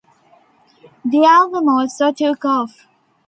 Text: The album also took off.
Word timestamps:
The 1.05 1.25
album 1.25 1.69
also 1.69 2.11
took 2.11 2.43
off. 2.43 2.87